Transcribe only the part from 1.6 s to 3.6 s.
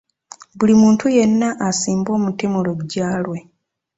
asimbe omuti mu lugya lwe